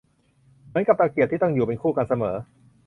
[0.69, 2.35] เหมือนกับตะเกียบที่ต้องอยู่เป็นคู่กันเสมอ